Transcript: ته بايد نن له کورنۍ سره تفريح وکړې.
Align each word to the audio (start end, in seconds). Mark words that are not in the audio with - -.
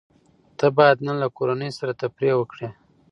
ته 0.57 0.65
بايد 0.77 0.97
نن 1.07 1.15
له 1.23 1.27
کورنۍ 1.37 1.69
سره 1.77 1.97
تفريح 2.01 2.33
وکړې. 2.37 2.69